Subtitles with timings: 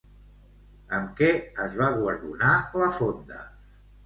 [0.99, 1.29] Amb què
[1.67, 2.55] es va guardonar
[2.85, 3.45] la fonda?